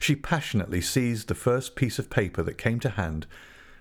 She 0.00 0.16
passionately 0.16 0.80
seized 0.80 1.28
the 1.28 1.34
first 1.34 1.76
piece 1.76 1.98
of 1.98 2.10
paper 2.10 2.42
that 2.42 2.58
came 2.58 2.80
to 2.80 2.90
hand 2.90 3.26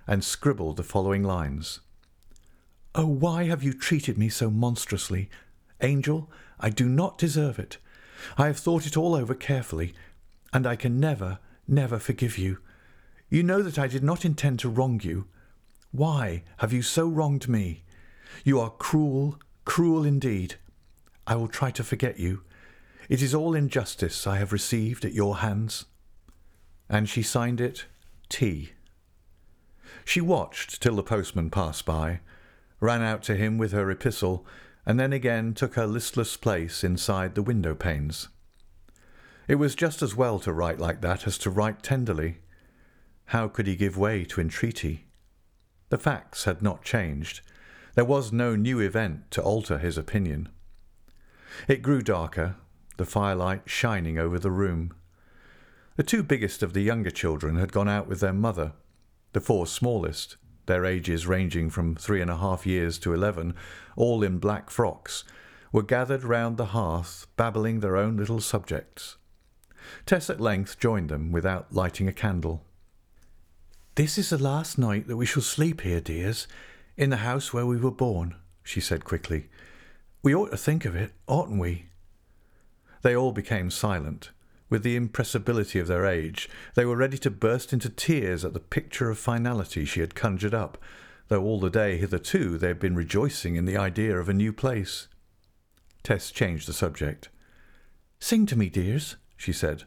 and 0.05 0.23
scribbled 0.23 0.77
the 0.77 0.83
following 0.83 1.23
lines 1.23 1.81
Oh, 2.95 3.05
why 3.05 3.43
have 3.43 3.61
you 3.61 3.73
treated 3.73 4.17
me 4.17 4.29
so 4.29 4.49
monstrously? 4.49 5.29
Angel, 5.81 6.31
I 6.59 6.71
do 6.71 6.89
not 6.89 7.17
deserve 7.17 7.59
it. 7.59 7.77
I 8.37 8.47
have 8.47 8.57
thought 8.57 8.87
it 8.87 8.97
all 8.97 9.13
over 9.13 9.35
carefully, 9.35 9.93
and 10.51 10.65
I 10.65 10.75
can 10.75 10.99
never, 10.99 11.37
never 11.67 11.99
forgive 11.99 12.37
you. 12.37 12.57
You 13.29 13.43
know 13.43 13.61
that 13.61 13.77
I 13.77 13.87
did 13.87 14.03
not 14.03 14.25
intend 14.25 14.59
to 14.59 14.69
wrong 14.69 14.99
you. 15.03 15.27
Why 15.91 16.43
have 16.57 16.73
you 16.73 16.81
so 16.81 17.07
wronged 17.07 17.47
me? 17.47 17.83
You 18.43 18.59
are 18.59 18.69
cruel, 18.71 19.37
cruel 19.65 20.03
indeed. 20.03 20.55
I 21.27 21.35
will 21.35 21.47
try 21.47 21.71
to 21.71 21.83
forget 21.83 22.19
you. 22.19 22.43
It 23.09 23.21
is 23.21 23.35
all 23.35 23.53
injustice 23.53 24.25
I 24.25 24.37
have 24.37 24.51
received 24.51 25.05
at 25.05 25.13
your 25.13 25.37
hands. 25.37 25.85
And 26.89 27.10
she 27.10 27.22
signed 27.22 27.60
it 27.60 27.86
T. 28.29 28.72
She 30.06 30.22
watched 30.22 30.82
till 30.82 30.96
the 30.96 31.03
postman 31.03 31.50
passed 31.50 31.86
by, 31.86 32.22
ran 32.79 33.01
out 33.01 33.24
to 33.24 33.36
him 33.36 33.58
with 33.58 33.72
her 33.72 33.91
epistle, 33.91 34.46
and 34.86 35.00
then 35.00 35.12
again 35.12 35.53
took 35.53 35.75
her 35.75 35.86
listless 35.86 36.38
place 36.38 36.84
inside 36.84 37.36
the 37.36 37.44
window 37.44 37.75
panes. 37.75 38.29
It 39.48 39.56
was 39.56 39.75
just 39.75 40.01
as 40.01 40.15
well 40.15 40.39
to 40.39 40.53
write 40.53 40.79
like 40.79 41.01
that 41.01 41.27
as 41.27 41.38
to 41.39 41.50
write 41.50 41.84
tenderly. 41.84 42.39
How 43.25 43.48
could 43.48 43.67
he 43.67 43.75
give 43.75 43.98
way 43.98 44.24
to 44.25 44.41
entreaty? 44.41 45.06
The 45.89 45.98
facts 45.98 46.44
had 46.44 46.62
not 46.62 46.84
changed. 46.84 47.41
There 47.96 48.06
was 48.06 48.32
no 48.32 48.56
new 48.56 48.79
event 48.79 49.32
to 49.32 49.41
alter 49.41 49.77
his 49.77 49.98
opinion. 49.98 50.50
It 51.67 51.82
grew 51.82 52.01
darker, 52.01 52.56
the 52.98 53.06
firelight 53.06 53.63
shining 53.65 54.17
over 54.17 54.38
the 54.38 54.51
room. 54.51 54.94
The 55.98 56.04
two 56.04 56.22
biggest 56.22 56.62
of 56.62 56.74
the 56.74 56.82
younger 56.82 57.10
children 57.10 57.56
had 57.56 57.72
gone 57.72 57.89
out 57.89 58.08
with 58.08 58.20
their 58.20 58.32
mother. 58.32 58.74
The 59.34 59.42
four 59.42 59.66
smallest, 59.66 60.38
their 60.68 60.86
ages 60.86 61.25
ranging 61.25 61.72
from 61.72 61.96
three 61.96 62.22
and 62.22 62.30
a 62.30 62.38
half 62.38 62.68
years 62.68 63.00
to 63.00 63.16
eleven, 63.16 63.56
all 63.96 64.22
in 64.22 64.38
black 64.38 64.70
frocks, 64.70 65.24
were 65.72 65.82
gathered 65.82 66.24
round 66.24 66.58
the 66.58 66.68
hearth, 66.68 67.25
babbling 67.36 67.80
their 67.80 67.98
own 67.98 68.16
little 68.16 68.39
subjects. 68.39 69.18
Tess 70.06 70.30
at 70.30 70.39
length 70.39 70.80
joined 70.80 71.10
them 71.10 71.32
without 71.32 71.74
lighting 71.74 72.08
a 72.08 72.13
candle. 72.13 72.63
This 73.96 74.20
is 74.20 74.30
the 74.30 74.38
last 74.38 74.77
night 74.77 75.08
that 75.08 75.18
we 75.18 75.25
shall 75.25 75.42
sleep 75.42 75.82
here, 75.82 76.00
dears, 76.00 76.48
in 76.96 77.10
the 77.10 77.18
house 77.18 77.54
where 77.54 77.66
we 77.66 77.77
were 77.77 77.89
born, 77.89 78.36
she 78.63 78.80
said 78.80 79.04
quickly. 79.04 79.50
We 80.22 80.36
ought 80.36 80.51
to 80.51 80.58
think 80.58 80.86
of 80.86 80.96
it, 80.96 81.13
oughtn't 81.27 81.60
we? 81.60 81.88
They 83.01 83.16
all 83.16 83.32
became 83.32 83.72
silent. 83.72 84.30
With 84.69 84.83
the 84.83 84.95
impressibility 84.95 85.79
of 85.79 85.88
their 85.88 86.05
age, 86.05 86.50
they 86.75 86.86
were 86.86 86.97
ready 86.97 87.17
to 87.19 87.31
burst 87.31 87.71
into 87.71 87.89
tears 87.89 88.43
at 88.43 88.53
the 88.53 88.59
picture 88.59 89.09
of 89.09 89.17
finality 89.17 89.86
she 89.86 90.01
had 90.01 90.15
conjured 90.15 90.53
up, 90.53 90.77
though 91.29 91.43
all 91.43 91.59
the 91.59 91.69
day 91.69 91.97
hitherto 91.97 92.57
they 92.57 92.67
had 92.67 92.79
been 92.79 92.95
rejoicing 92.95 93.55
in 93.55 93.65
the 93.65 93.77
idea 93.77 94.17
of 94.17 94.27
a 94.27 94.33
new 94.33 94.51
place. 94.51 95.07
Tess 96.03 96.31
changed 96.31 96.67
the 96.67 96.74
subject. 96.74 97.29
Sing 98.19 98.45
to 98.47 98.57
me, 98.57 98.69
dears, 98.69 99.15
she 99.38 99.53
said. 99.53 99.83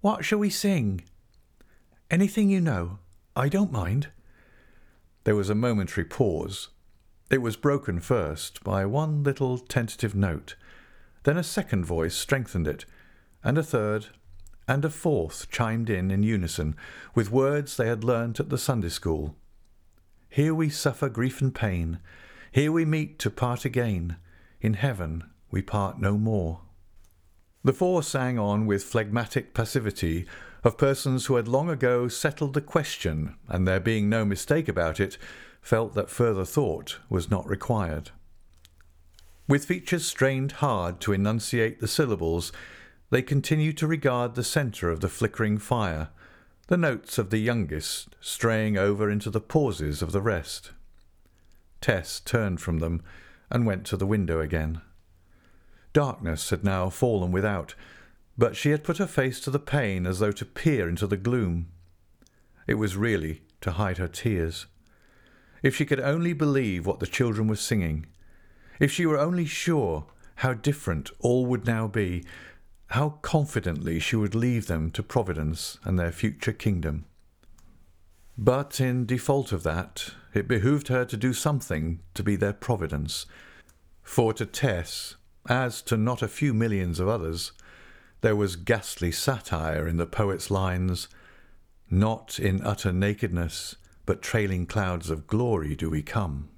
What 0.00 0.24
shall 0.24 0.38
we 0.38 0.50
sing? 0.50 1.02
Anything 2.10 2.48
you 2.48 2.60
know. 2.60 2.98
I 3.36 3.48
don't 3.48 3.72
mind. 3.72 4.08
There 5.24 5.36
was 5.36 5.50
a 5.50 5.54
momentary 5.54 6.04
pause. 6.04 6.68
It 7.30 7.42
was 7.42 7.56
broken 7.56 8.00
first 8.00 8.64
by 8.64 8.86
one 8.86 9.22
little 9.22 9.58
tentative 9.58 10.14
note. 10.14 10.56
Then 11.24 11.36
a 11.36 11.42
second 11.42 11.84
voice 11.84 12.14
strengthened 12.14 12.66
it, 12.66 12.86
and 13.42 13.58
a 13.58 13.62
third, 13.62 14.06
and 14.68 14.84
a 14.84 14.90
fourth 14.90 15.50
chimed 15.50 15.90
in 15.90 16.10
in 16.10 16.22
unison 16.22 16.76
with 17.14 17.30
words 17.30 17.76
they 17.76 17.88
had 17.88 18.04
learnt 18.04 18.38
at 18.38 18.50
the 18.50 18.58
Sunday 18.58 18.88
school. 18.88 19.36
Here 20.28 20.54
we 20.54 20.68
suffer 20.68 21.08
grief 21.08 21.40
and 21.40 21.54
pain, 21.54 21.98
here 22.52 22.72
we 22.72 22.84
meet 22.84 23.18
to 23.20 23.30
part 23.30 23.64
again, 23.64 24.16
in 24.60 24.74
heaven 24.74 25.24
we 25.50 25.62
part 25.62 26.00
no 26.00 26.16
more. 26.16 26.60
The 27.62 27.72
four 27.72 28.02
sang 28.02 28.38
on 28.38 28.66
with 28.66 28.84
phlegmatic 28.84 29.54
passivity 29.54 30.26
of 30.64 30.78
persons 30.78 31.26
who 31.26 31.36
had 31.36 31.48
long 31.48 31.68
ago 31.68 32.08
settled 32.08 32.54
the 32.54 32.60
question, 32.60 33.36
and 33.48 33.66
there 33.66 33.80
being 33.80 34.08
no 34.08 34.24
mistake 34.24 34.68
about 34.68 35.00
it, 35.00 35.16
felt 35.60 35.94
that 35.94 36.10
further 36.10 36.44
thought 36.44 36.98
was 37.08 37.30
not 37.30 37.48
required. 37.48 38.10
With 39.46 39.64
features 39.64 40.06
strained 40.06 40.52
hard 40.52 41.00
to 41.00 41.12
enunciate 41.12 41.80
the 41.80 41.88
syllables, 41.88 42.52
they 43.10 43.22
continued 43.22 43.76
to 43.76 43.86
regard 43.86 44.34
the 44.34 44.44
centre 44.44 44.88
of 44.88 45.00
the 45.00 45.08
flickering 45.08 45.58
fire, 45.58 46.08
the 46.68 46.76
notes 46.76 47.18
of 47.18 47.30
the 47.30 47.38
youngest 47.38 48.14
straying 48.20 48.78
over 48.78 49.10
into 49.10 49.30
the 49.30 49.40
pauses 49.40 50.00
of 50.00 50.12
the 50.12 50.22
rest. 50.22 50.70
Tess 51.80 52.20
turned 52.20 52.60
from 52.60 52.78
them 52.78 53.02
and 53.50 53.66
went 53.66 53.84
to 53.86 53.96
the 53.96 54.06
window 54.06 54.40
again. 54.40 54.80
Darkness 55.92 56.50
had 56.50 56.62
now 56.62 56.88
fallen 56.88 57.32
without, 57.32 57.74
but 58.38 58.54
she 58.54 58.70
had 58.70 58.84
put 58.84 58.98
her 58.98 59.06
face 59.06 59.40
to 59.40 59.50
the 59.50 59.58
pane 59.58 60.06
as 60.06 60.20
though 60.20 60.30
to 60.30 60.44
peer 60.44 60.88
into 60.88 61.06
the 61.06 61.16
gloom. 61.16 61.66
It 62.68 62.74
was 62.74 62.96
really 62.96 63.42
to 63.62 63.72
hide 63.72 63.98
her 63.98 64.06
tears. 64.06 64.66
If 65.62 65.74
she 65.74 65.84
could 65.84 66.00
only 66.00 66.32
believe 66.32 66.86
what 66.86 67.00
the 67.00 67.06
children 67.06 67.48
were 67.48 67.56
singing, 67.56 68.06
if 68.78 68.92
she 68.92 69.04
were 69.04 69.18
only 69.18 69.44
sure 69.44 70.06
how 70.36 70.54
different 70.54 71.10
all 71.18 71.44
would 71.46 71.66
now 71.66 71.88
be, 71.88 72.24
how 72.90 73.10
confidently 73.22 74.00
she 74.00 74.16
would 74.16 74.34
leave 74.34 74.66
them 74.66 74.90
to 74.90 75.02
Providence 75.02 75.78
and 75.84 75.96
their 75.96 76.10
future 76.10 76.52
kingdom. 76.52 77.04
But 78.36 78.80
in 78.80 79.06
default 79.06 79.52
of 79.52 79.62
that, 79.62 80.14
it 80.34 80.48
behoved 80.48 80.88
her 80.88 81.04
to 81.04 81.16
do 81.16 81.32
something 81.32 82.00
to 82.14 82.22
be 82.24 82.34
their 82.34 82.52
Providence. 82.52 83.26
For 84.02 84.32
to 84.32 84.44
Tess, 84.44 85.14
as 85.48 85.82
to 85.82 85.96
not 85.96 86.20
a 86.20 86.28
few 86.28 86.52
millions 86.52 86.98
of 86.98 87.06
others, 87.06 87.52
there 88.22 88.36
was 88.36 88.56
ghastly 88.56 89.12
satire 89.12 89.86
in 89.86 89.96
the 89.96 90.06
poet's 90.06 90.50
lines 90.50 91.08
Not 91.88 92.38
in 92.40 92.60
utter 92.62 92.92
nakedness, 92.92 93.76
but 94.04 94.20
trailing 94.20 94.66
clouds 94.66 95.10
of 95.10 95.28
glory 95.28 95.76
do 95.76 95.90
we 95.90 96.02
come. 96.02 96.48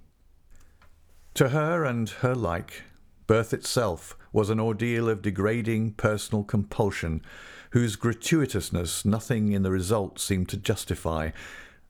To 1.34 1.50
her 1.50 1.84
and 1.84 2.08
her 2.08 2.34
like, 2.34 2.84
birth 3.32 3.54
itself 3.54 4.14
was 4.30 4.50
an 4.50 4.60
ordeal 4.60 5.08
of 5.08 5.22
degrading 5.22 5.90
personal 5.92 6.44
compulsion, 6.44 7.22
whose 7.70 7.96
gratuitousness 7.96 9.06
nothing 9.06 9.52
in 9.52 9.62
the 9.62 9.70
result 9.70 10.20
seemed 10.20 10.50
to 10.50 10.56
justify, 10.58 11.30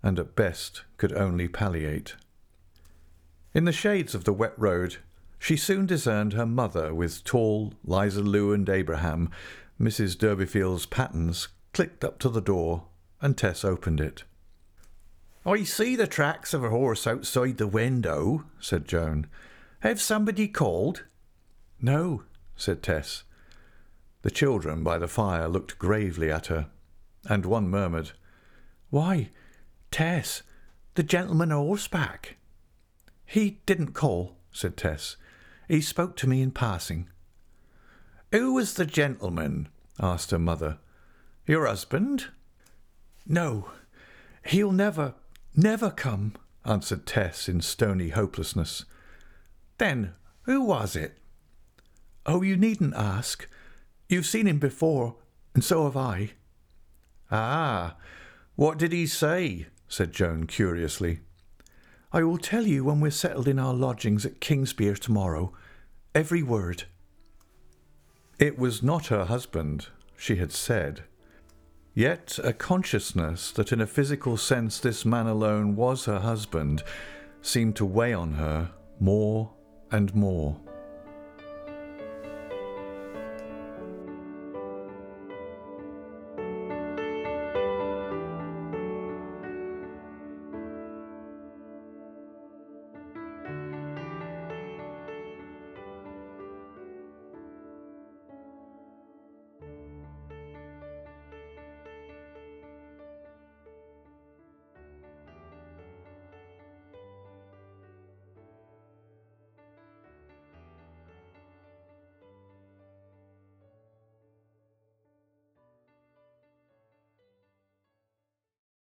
and 0.05 0.21
at 0.21 0.37
best 0.37 0.85
could 0.99 1.13
only 1.13 1.49
palliate. 1.49 2.15
In 3.55 3.65
the 3.65 3.73
shades 3.73 4.15
of 4.15 4.23
the 4.23 4.33
wet 4.33 4.55
road, 4.57 4.99
she 5.37 5.57
soon 5.57 5.85
discerned 5.85 6.35
her 6.35 6.47
mother 6.47 6.95
with 6.95 7.25
tall 7.25 7.75
Liza 7.85 8.23
Lu 8.23 8.53
and 8.53 8.69
Abraham, 8.69 9.29
Mrs. 9.81 10.17
Durbeyfield's 10.17 10.87
pattens, 10.87 11.49
clicked 11.73 12.05
up 12.05 12.21
to 12.21 12.29
the 12.29 12.41
door, 12.41 12.85
and 13.21 13.37
Tess 13.37 13.65
opened 13.65 14.01
it. 14.01 14.23
I 15.45 15.65
see 15.65 15.97
the 15.97 16.07
tracks 16.07 16.55
of 16.55 16.63
a 16.63 16.71
horse 16.71 17.05
outside 17.05 17.59
the 17.59 17.67
window, 17.67 18.45
said 18.61 18.87
Joan. 18.87 19.27
Have 19.81 20.01
somebody 20.01 20.47
called? 20.47 21.03
No, 21.85 22.23
said 22.55 22.81
Tess. 22.81 23.25
The 24.23 24.31
children 24.31 24.85
by 24.85 24.99
the 24.99 25.09
fire 25.09 25.49
looked 25.49 25.81
gravely 25.81 26.31
at 26.31 26.47
her, 26.47 26.69
and 27.29 27.45
one 27.45 27.69
murmured, 27.69 28.13
Why, 28.91 29.31
Tess, 29.91 30.43
the 30.95 31.03
gentleman 31.03 31.51
a 31.51 31.57
horseback. 31.57 32.37
He 33.27 33.61
didn't 33.67 33.95
call, 33.95 34.37
said 34.53 34.77
Tess. 34.77 35.17
He 35.67 35.81
spoke 35.81 36.17
to 36.19 36.29
me 36.29 36.41
in 36.41 36.53
passing. 36.53 37.09
Who 38.31 38.55
was 38.55 38.75
the 38.75 38.87
gentleman? 38.87 39.69
asked 39.99 40.31
her 40.31 40.39
mother. 40.39 40.79
Your 41.47 41.67
husband? 41.67 42.27
No, 43.27 43.71
he'll 44.47 44.73
never, 44.73 45.15
never 45.57 45.91
come, 45.91 46.35
answered 46.65 47.07
Tess 47.07 47.49
in 47.49 47.61
stony 47.61 48.11
hopelessness. 48.11 48.85
Then 49.79 50.15
who 50.43 50.63
was 50.63 50.95
it? 50.95 51.19
Oh, 52.25 52.43
you 52.43 52.57
needn't 52.57 52.95
ask. 52.95 53.49
You've 54.09 54.27
seen 54.27 54.47
him 54.47 54.59
before, 54.59 55.17
and 55.55 55.65
so 55.65 55.85
have 55.85 55.97
I. 55.97 56.33
Ah, 57.31 57.97
what 58.57 58.79
did 58.79 58.93
he 58.93 59.07
say? 59.07 59.67
said 59.89 60.13
Joan 60.13 60.47
curiously. 60.47 61.21
I 62.13 62.23
will 62.23 62.39
tell 62.39 62.67
you 62.67 62.85
when 62.85 63.01
we're 63.01 63.11
settled 63.11 63.49
in 63.49 63.59
our 63.59 63.75
lodgings 63.75 64.27
at 64.27 64.41
Kingsbere 64.41 64.99
tomorrow. 64.99 65.53
Every 66.15 66.43
word. 66.43 66.85
It 68.39 68.59
was 68.59 68.83
not 68.83 69.07
her 69.07 69.25
husband, 69.25 69.89
she 70.17 70.37
had 70.37 70.53
said. 70.53 71.05
Yet 71.95 72.39
a 72.43 72.53
consciousness 72.53 73.51
that 73.53 73.73
in 73.73 73.81
a 73.81 73.87
physical 73.87 74.37
sense 74.37 74.79
this 74.79 75.05
man 75.05 75.27
alone 75.27 75.77
was 75.77 76.05
her 76.05 76.21
husband 76.21 76.83
seemed 77.43 77.77
to 77.77 77.85
weigh 77.85 78.15
on 78.15 78.35
her 78.35 78.71
more 78.99 79.53
and 79.91 80.15
more. 80.15 80.61